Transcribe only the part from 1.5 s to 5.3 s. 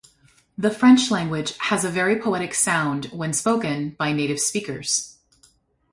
has a very poetic sound when spoken by native speakers.